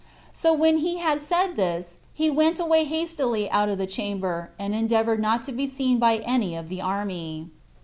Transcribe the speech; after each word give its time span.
So 0.33 0.51
when 0.51 0.77
he 0.77 0.97
had 0.97 1.21
said 1.21 1.57
this, 1.57 1.97
he 2.11 2.27
went 2.31 2.59
away 2.59 2.85
hastily 2.85 3.47
out 3.51 3.69
of 3.69 3.77
the 3.77 3.85
chamber, 3.85 4.49
and 4.57 4.73
endeavored 4.73 5.19
not 5.21 5.43
to 5.43 5.51
be 5.51 5.67
seen 5.67 5.99
by 5.99 6.23
any 6.25 6.55
of 6.55 6.69
the 6.69 6.81
army. 6.81 7.51